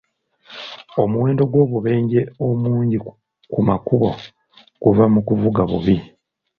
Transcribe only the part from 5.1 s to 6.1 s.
mu kuvuga bubi.